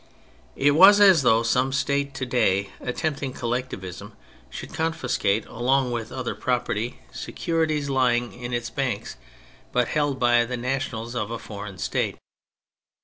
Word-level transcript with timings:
It 0.55 0.71
was 0.71 0.99
as 0.99 1.21
though 1.21 1.43
some 1.43 1.71
State 1.71 2.15
to 2.15 2.25
day, 2.25 2.71
attempting 2.79 3.33
Collectivism, 3.33 4.13
should 4.49 4.73
confiscate, 4.73 5.45
along 5.45 5.91
with 5.91 6.11
other 6.11 6.33
property, 6.33 6.97
112 7.13 7.13
THE 7.27 7.33
FRENCH 7.43 7.47
REVOLUTION 7.47 7.85
securities 7.85 7.89
lying 7.91 8.33
in 8.43 8.51
its 8.51 8.71
banks, 8.71 9.17
but 9.71 9.89
held 9.89 10.17
by 10.19 10.43
the 10.43 10.57
nationals 10.57 11.13
of 11.15 11.29
a 11.29 11.37
foreign 11.37 11.77
State. 11.77 12.17